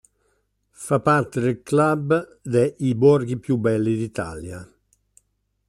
[0.71, 4.67] Fa parte del club de "I borghi più belli d'Italia".